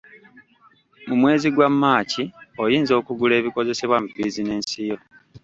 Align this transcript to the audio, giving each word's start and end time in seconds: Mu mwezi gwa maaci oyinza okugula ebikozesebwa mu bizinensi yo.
Mu 1.07 1.15
mwezi 1.21 1.47
gwa 1.55 1.67
maaci 1.81 2.23
oyinza 2.63 2.93
okugula 2.99 3.33
ebikozesebwa 3.39 3.97
mu 4.03 4.09
bizinensi 4.17 4.77
yo. 4.89 4.97